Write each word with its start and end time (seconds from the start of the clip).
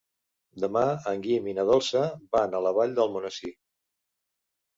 Demà 0.61 0.81
en 1.11 1.21
Guim 1.25 1.49
i 1.51 1.53
na 1.57 1.65
Dolça 1.71 2.01
van 2.39 2.57
a 2.57 2.63
la 2.69 2.73
Vall 2.79 2.97
d'Almonesir. 3.01 3.53